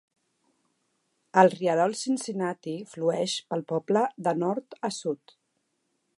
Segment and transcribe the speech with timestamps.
[1.41, 5.39] El rierol Cincinnati flueix pel poble de nord a sud.